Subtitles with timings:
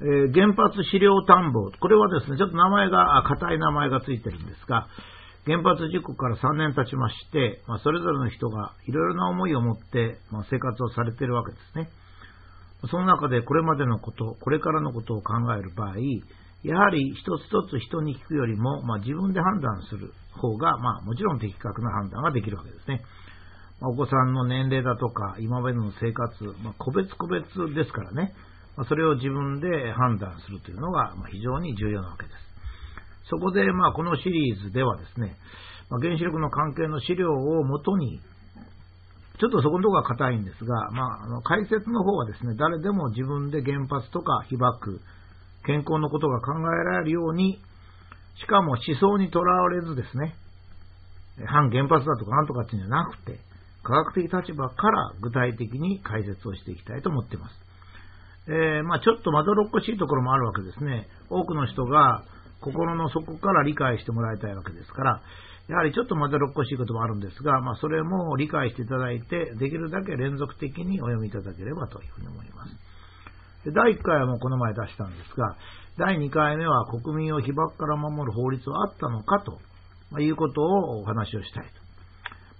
[0.00, 1.70] えー、原発資料探訪。
[1.80, 4.88] これはですね、ちょっと名前が、硬い名前がついてるんですが、
[5.46, 11.88] 原発事故から3年経ちまして、まあ、それぞれの人がいろいろな思いを持って、まあ、生活をされているわけですね。
[12.90, 15.96] その中でこれまでのこと、これからのことを考える場合、
[16.62, 23.02] やはり一つ一つ人に聞くよりも、まあ、自分で判断する方が、まあ、もちろん的確な判断ができるわけですね。
[23.80, 28.34] まあ、お子さんの年齢だとか、今までの生活、ま、個別個別ですからね、
[28.76, 32.34] ま、それを自分で判断するというのが、非常に重要なわけです。
[33.30, 35.36] そこで、まあ、このシリーズではですね、
[35.90, 38.20] ま、原子力の関係の資料をもとに、
[39.38, 45.00] ちょっとそこのところが硬いんですが、まあ、の解説の方はですね、誰でも自分で原発とか被爆、
[45.66, 47.60] 健康のことが考えられるように、
[48.40, 50.34] しかも思想にとらわれずですね、
[51.44, 53.40] 反原発だとかなんとかっていうんじゃなくて、
[53.82, 57.65] 科学的立場から具体的に解説をしていきたいと思っています。
[58.48, 61.08] えー、まあ、ちょっとまどろっこしいところもあるわけですね。
[61.30, 62.22] 多くの人が
[62.60, 65.20] 心の底から理解してもらいたいわけですから、
[65.68, 72.76] やはりちょっとまどろっこしいこともあるんですが、まあ、それも理解していただいて、できるだけ連続的にお読みいただければというふうに思います。
[73.64, 75.56] で第1回はもうこの前出したんですが、
[75.98, 79.58] 第2回目は国民を被爆から守る法律はあったのかと、
[80.12, 81.85] まいうことをお話をしたいと。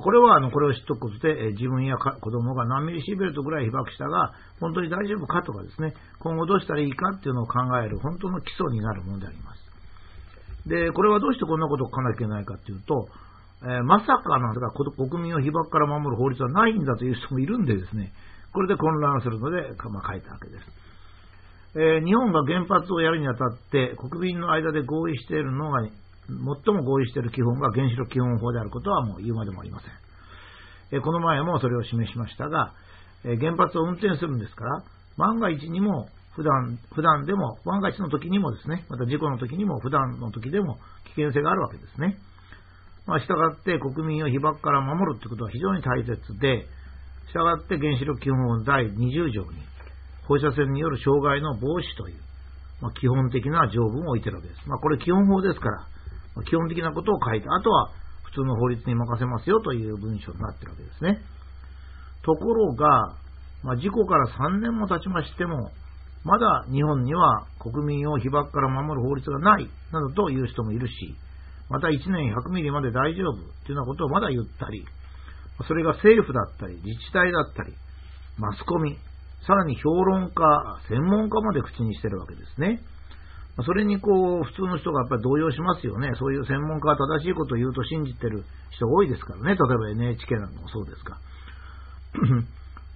[0.00, 10.68] これはあのこれを知っておくことで、自分や子供が何ミリシーベルトぐらい被爆したが、本当に大丈夫かとかですね、今後どうしたらいいかっていうのを考える本当の基礎になるものであります。
[10.68, 13.08] で、これはどうしてこんなことを書かなきゃいけないかというと、
[13.62, 18.12] えー、まさかなんか国民を被爆から守る法律はないんだという人もいるんでですね、
[18.52, 20.64] これで混乱するので、まあ、書いたわけです。
[21.74, 25.82] えー、日本が原発をやるにあたって国民の間で合意しているのが、
[26.28, 31.00] 最も合意している基本が原子力基本法であることはもう言うまでもありません。
[31.02, 32.74] この前もそれを示しましたが、
[33.22, 34.82] 原発を運転するんですから、
[35.16, 40.78] 万が一にも普段、普段でも、万が一の時にもですね、また事故の時にも、普段の時でも
[41.16, 42.16] 危険性があるわけですね。
[43.06, 46.66] まあ、従って国民を被爆から守るということは非常に大切で、
[47.34, 49.66] 従って原子力基本法の第20条に、
[50.28, 52.20] 放射線による障害の防止という、
[52.80, 54.60] まあ、基本的な条文を置いてるわけです。
[54.68, 55.86] まあ、これ基本法ですから、
[56.44, 57.90] 基本的なことを書いて、あとは
[58.24, 61.20] 普通の法律に任せますよという文章になってるわけですね。
[62.22, 63.16] ところが、
[63.62, 65.70] まあ、事故から3年も経ちましても、
[66.24, 70.92] まだ日本には国民を被爆から守る法律がないなどという人もいるし、
[71.70, 73.32] また1年100ミリまで大丈夫
[73.64, 74.84] というようなことをまだ言ったり、
[75.66, 77.74] それが政府だったり、自治体だったり、
[78.36, 78.96] マスコミ、
[79.46, 82.80] さらに評論家、専門家まで口にしてるわけですね。
[83.64, 86.12] それにこう、普通の人がやっぱり動揺しますよね。
[86.18, 89.50] そういう専門家は正しいことを言うと信じてる人が多いですからね。
[89.50, 91.18] 例えば NHK なんかもそうですが。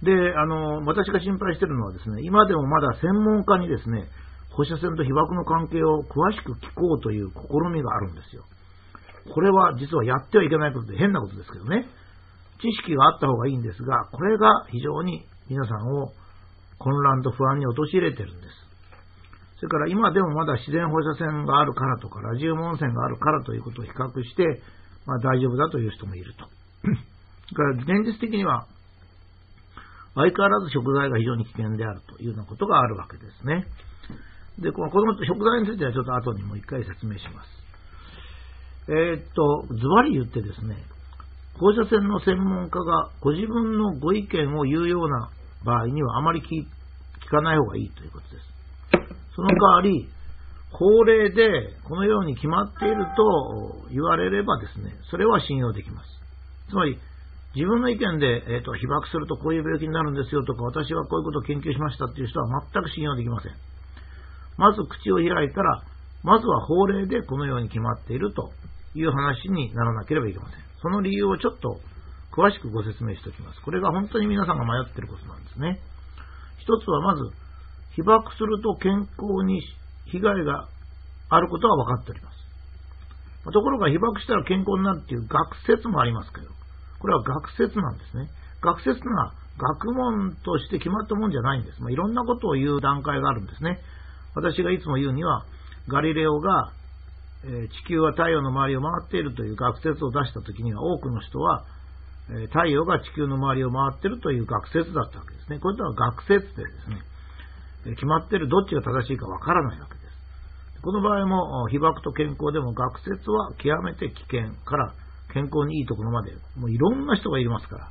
[0.03, 4.07] で、あの、私が心配してるのはですね、今でもまだ専門家にですね、
[4.51, 8.43] 放射線と被爆の関係を詳しく聞こうという試みがあるんですよ。
[9.33, 11.87] これは実はやってはいけないことで変なことですけどね。
[12.61, 16.11] 知識があった方がいいんですが、これが非常に皆さんを
[16.79, 18.62] 混乱と不安に陥れてるんです。
[19.63, 24.61] それから今でもまだ自然放射線があるからとか、ラジウム温泉があるからということを比較して、
[25.05, 26.43] まあ、大丈夫だという人もいると。
[26.83, 28.67] それから現実的には
[30.15, 33.63] 相変わらず食材が非常に危険であるというようなことがあるわけですね。
[34.59, 37.49] で、この子供と食材についてはちょっと後にもう一回説明します。
[38.91, 40.75] えー、っと、ズバリ言ってですね、
[41.55, 45.31] 放射線の専門家がご自分のご意見を言うような
[45.63, 46.67] 場合にはあまり聞
[47.29, 48.52] かない方がいいということです。
[49.35, 50.09] その代わり、
[50.71, 56.09] 法令でこのように決まっていると言われればですね、それは信用できます。
[56.69, 56.97] つまり、
[57.55, 63.53] 自分の意見で、えーと、被爆するとこういう病気になるんですよとか、私はこういうことを研究しましたっていう人は全く信用できません。
[64.57, 65.83] まず口を開いたら、
[66.23, 68.51] まずは法令でこのように決まっていると
[68.95, 70.59] いう話にならなければいけません。
[70.81, 71.79] その理由をちょっと
[72.31, 73.61] 詳しくご説明しておきます。
[73.61, 75.79] これが本当に皆さんが迷っていることなんですね。
[76.57, 77.29] 一つはまず、
[77.95, 79.61] 被爆すると健康に
[80.07, 80.67] 被害が
[81.29, 82.43] あることは分かっております。
[83.51, 86.47] ところが被爆したら健康になるっていう学説もありますけど、
[86.99, 88.29] これは学説なんですね。
[88.61, 91.81] 学説が学問として決まったもんじゃないんです。
[91.81, 93.79] まあ、いろんなことを言う段階があるんですね。
[94.35, 95.45] 私がいつも言うには、
[95.87, 96.71] ガリレオが、
[97.45, 101.65] え、地球は太陽の周りを回っているという学説を出したときには、多くの人は、
[102.31, 105.59] え、太陽が地球の周りを回っているという学説だったわけですね。
[105.59, 107.01] こういったのは学説でですね、
[107.83, 110.81] 決まってるどっちが正しいかわからないわけです。
[110.81, 114.93] この場合も、被爆と健康でも学説は極めて危険から
[115.33, 117.87] 健康にいいところまで、もういろんな人がいますから、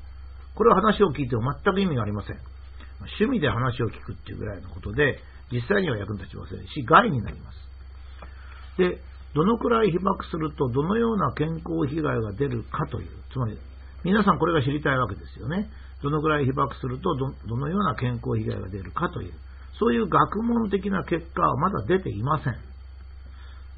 [0.54, 2.38] これは話を聞いても全く意味がありません。
[3.18, 5.18] 趣味で話を聞くっていうぐらいのことで、
[5.50, 7.58] 実際には役に立ちませんし、害になります。
[8.78, 9.00] で、
[9.34, 13.58] どのくらい被爆するとどのような健康被害が出るかという、つまり
[14.04, 15.70] 皆さんこれが知りたいわけですよね。
[16.02, 19.32] どのくらい被爆するとどのような健康被害が出るかという、
[19.82, 22.54] そういう学問的な結果はまだ出ていません。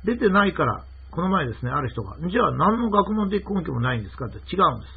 [0.04, 4.92] 出てないから、この前ですね、ある人が、じゃあ何の学問的根拠もないんですかって違うんです。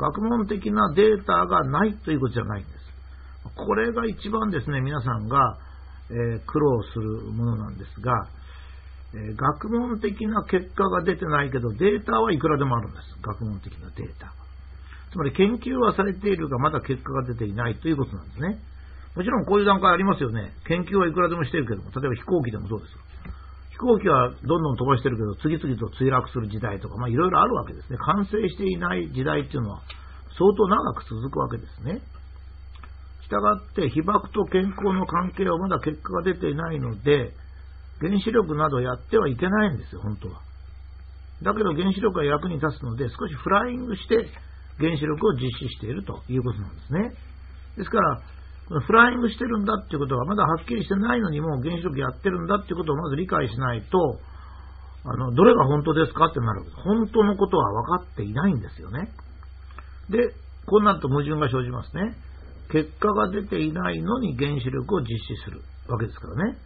[0.00, 2.74] 学問的なデータがないということじゃないんです。
[3.54, 5.58] これが一番ですね、皆さんが、
[6.10, 8.26] えー、苦労するものなんですが、
[9.14, 13.22] えー、学問的な結果が出てないけど、データはいくらでもあるんです。
[13.22, 14.32] 学問的なデータ
[15.12, 18.58] つまり研究はされているが、まだ結果が出ていないということなんですね。
[19.16, 20.52] もちろんこういう段階ありますよね。
[20.68, 22.92] 研究はいくらでもしてるけども、例えば飛行機でもそうです。
[23.72, 27.96] 飛行機はどんどん飛ばしてるけど、次々と墜落する時代とか、まあいろいろあるわけですね。
[27.96, 29.80] 完成していない時代っていうのは
[30.36, 32.00] 相当長く続くわけですね。
[33.24, 37.32] したがって被爆と健康の関係はまだ結果が出ていないので、
[38.00, 40.40] 原子力などやってはいけないんですよ、本当は。
[41.42, 44.28] だけど原子力が役に立つので、少しフライングして
[44.78, 47.12] 原子力を実施しているということなんですね。
[47.76, 48.22] ですから、
[48.68, 54.18] フライングしてるんだっていうことはまだはっきりしてないのにもう原子力やってるんだっていうことをまず理解しないと、
[55.04, 56.64] あの、どれが本当ですかってなる。
[56.82, 59.08] 本当のことは分かっていないんですよね。
[60.10, 60.34] で、
[60.66, 62.16] こうなると矛盾が生じますね。
[62.72, 66.58] 結果が出ていないのに原子力を実施するわけですからね。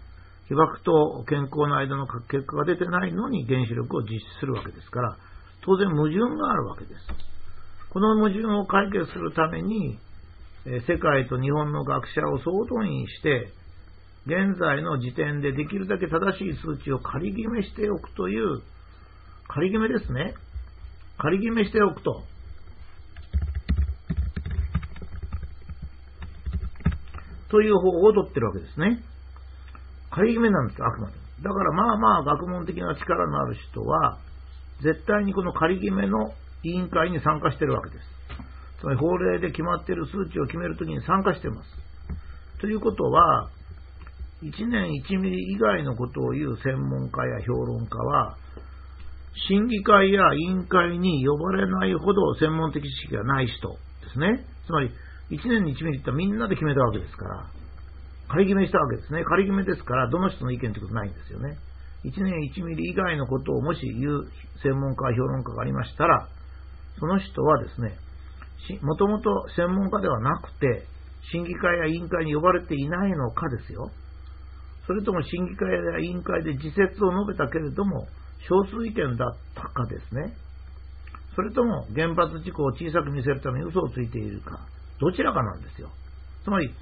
[0.49, 5.17] 被爆と健康の間の結果が出てないのに原子力を実施するわけですから、
[5.63, 7.01] 当然矛盾があるわけです。
[7.91, 9.99] この矛盾を解決するために、
[10.65, 13.53] 世界と日本の学者を総動員して、
[14.27, 18.63] 現在の時点でできるだけ正しい数値を仮決めしておくという、
[19.49, 20.35] 仮決めですね。
[21.19, 22.27] 仮決めしておくと。
[27.51, 29.03] という方法を取ってるわけですね。
[30.11, 31.15] 仮決めなんです、あくまで。
[31.41, 34.21] だからまあまあ学問的な力のある人は、
[34.83, 36.33] 絶対にこの仮決めの
[36.63, 38.20] 委員会に参加してるわけです。
[38.81, 41.69] つまり法令で決まっている数値を決めるときに参加しています。
[42.61, 43.51] ということは、
[44.43, 48.37] 1年1ミリ以外のことを言う専門家や評論家は、
[49.49, 53.77] 審議会や委員会に呼ばれないほど専門的知識がない人で
[54.13, 54.45] すね。
[54.67, 54.91] つまり、
[55.31, 57.47] 1年に1ミリってみんなで決めたわけですから、
[58.29, 59.25] 仮決めしたわけですね。
[59.25, 61.59] 仮決めですから、どの人の意見ということないんですよね。
[62.05, 64.27] 1年1ミリ以外のことをもし言う
[64.63, 66.29] 専門家、評論家がありましたら、
[66.99, 67.99] その人はですね、
[68.83, 70.87] もともと専門家ではなくて、
[71.33, 73.91] 審議会や委員会に呼ばれていないのかですよ。
[74.87, 78.09] それとも審議会や委員会で自説を述べたけれども、
[78.49, 80.35] 少数意見だったかですね。
[81.37, 84.67] それとも原発事故を小さく見せるために嘘をついているか、
[84.99, 85.91] どちらかなんですよ。
[86.43, 86.75] つまり、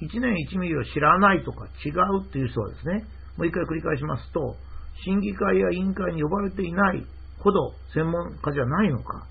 [0.00, 3.04] 1年1ミリを知らないとか違うっていう人はですね、
[3.36, 4.56] もう一回繰り返しますと、
[5.04, 7.04] 審議会や委員会に呼ばれていない
[7.40, 9.26] ほど専門家じゃないのか、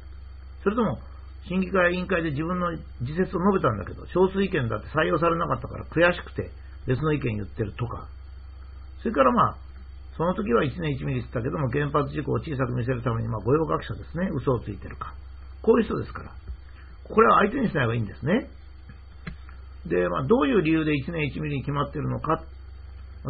[0.63, 1.00] それとも
[1.48, 2.72] 審議会委員会で自分の
[3.02, 6.50] 自説を述べたんだけど、少数意見だって採用されなかったから悔しくて
[6.88, 8.08] 別の意見言ってるとか、
[9.02, 9.58] それからまあ、
[10.18, 15.14] その時は1年1ミリって言ったけども、原発事故を小さく見せるために、まあ、御用学者ですね、嘘をついてるか。
[15.62, 16.32] こういう人ですから。
[17.04, 18.50] これは相手にしない方がいいんですね。
[19.86, 22.42] で、まあ、どういう理由で1年1ミリに決まってるのか、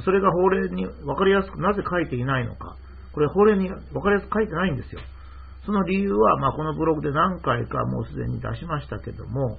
[0.03, 2.77] それが法令に分かりやすくなぜ書いていないのか、
[3.13, 5.01] これ法令に分かりやすく書いてないんですよ。
[5.65, 9.57] その理由は、まあ、このブログで何回かもうすでに出しましたけども、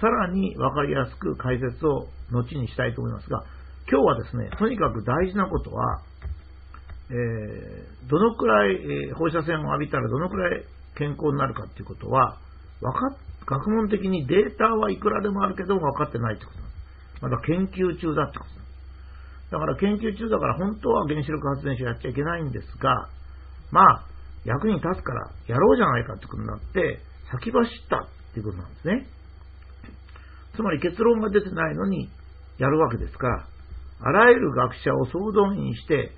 [0.00, 3.44] さらに分かりやすく解説を後にしたいと思いますが、
[3.90, 6.02] 今日はですね、とにかく大事なことは、
[7.10, 8.74] えー、どのくらい、
[9.10, 10.64] え、放射線を浴びたらどのくらい
[10.96, 12.38] 健康になるかっていうことは、
[12.80, 17.22] 分か学問的にデータはいくらでもあるけど分かってないってことです。
[17.22, 19.50] まだ研究中だってことです。
[19.50, 23.08] だから研究中だから本当は原子力発電所やっちゃいけないんですが、
[23.70, 24.06] まあ、
[24.44, 29.06] 役に立つからやろうじゃないかってことになって、先走ったっていうことなんですね。
[30.54, 32.10] つまり結論が出てないのに
[32.58, 33.46] やるわけですから、
[34.00, 36.10] あらゆる学者を総動員して、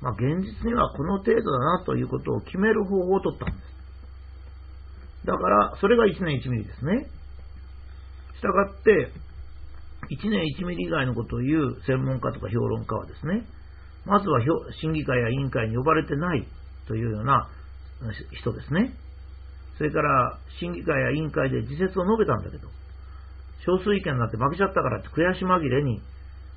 [0.00, 5.26] まあ、現実にはこの程度だなということを決める方法を取ったんです。
[5.26, 7.06] だから、それが1年1ミリですね。
[8.36, 9.12] したがって、
[10.10, 13.46] 1年1ミリ以外のことを言う専門家とか評論家はですね、
[14.04, 14.40] まずは
[14.80, 16.46] 審議会や委員会に呼ばれてない
[16.88, 17.48] というような
[18.10, 18.94] 人ですね。
[19.78, 22.68] それから、審議会や委員会で自説を述べたんだけど、
[23.64, 26.02] 少数意見になって負けちゃったからって悔し紛れに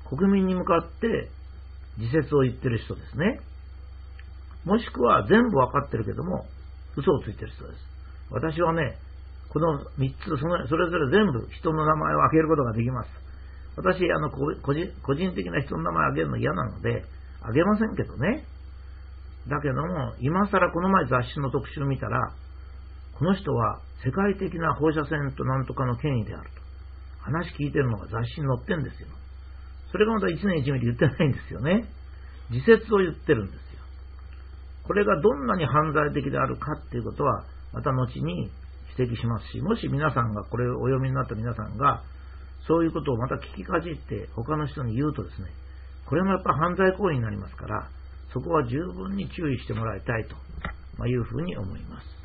[0.08, 1.30] 国民に向かって
[1.98, 3.40] 自説を言ってる人ですね。
[4.64, 6.46] もしくは全部わかってるけども、
[6.96, 7.78] 嘘をついてる人です。
[8.30, 8.98] 私はね、
[9.50, 13.08] この3つその、それぞれ全部人の名前を開けることができます。
[13.76, 17.04] 私、あの個人個人的な人の名前あげるの嫌なので、
[17.42, 18.44] あげませんけどね。
[19.48, 22.32] だけども、今更この前雑誌の特集見たら、
[23.18, 26.66] この人は世界的な放射線となんとかの権威であると。
[27.26, 29.08] 話聞いてるのが雑誌に載ってるんですよ。
[29.90, 31.86] それがまた1年1ミリ言ってないんですよね。
[32.50, 33.82] 自説を言ってるんですよ。
[34.84, 38.50] これがどんなに犯罪的であるかっていうことは、また後に
[38.96, 42.02] 指摘しますし、もし皆さんが、これをお読みになった皆さんが、
[42.66, 45.50] そういうことをまた聞きかじって他の人に言うとですね、
[46.06, 47.88] これもやっぱ犯罪行為になりますから、
[48.36, 50.26] そこは十分に注意してもらいたい
[50.98, 52.15] というふうに思います。